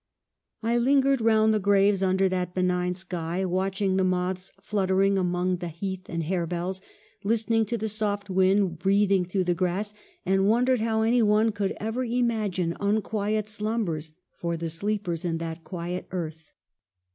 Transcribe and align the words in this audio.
"I 0.63 0.79
lingered 0.79 1.21
round 1.21 1.53
the 1.53 1.59
graves 1.59 2.01
under 2.01 2.27
that 2.27 2.55
be 2.55 2.63
nign 2.63 2.95
sky; 2.95 3.45
watched 3.45 3.81
the 3.97 4.03
moths 4.03 4.51
fluttering 4.59 5.15
among 5.15 5.57
the 5.57 5.67
heath 5.67 6.09
and 6.09 6.23
harebells, 6.23 6.81
listened 7.23 7.67
to 7.67 7.77
the 7.77 7.87
soft 7.87 8.27
wind 8.27 8.79
breathing 8.79 9.25
through 9.25 9.43
the 9.43 9.53
grass; 9.53 9.93
and 10.25 10.47
wondered 10.49 10.79
how 10.79 11.03
any 11.03 11.21
one 11.21 11.51
could 11.51 11.77
ever 11.79 12.03
imagine 12.03 12.75
unquiet 12.79 13.47
slumbers 13.47 14.11
for 14.31 14.57
the 14.57 14.71
sleepers 14.71 15.23
in 15.23 15.37
that 15.37 15.63
quiet 15.63 16.07
earth." 16.09 16.49